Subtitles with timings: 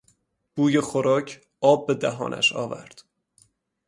[0.55, 3.03] بوی خوراک آب به دهانش آورد.